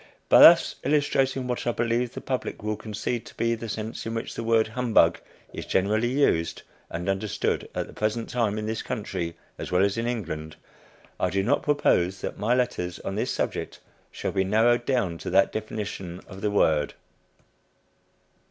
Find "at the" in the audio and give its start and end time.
7.75-7.93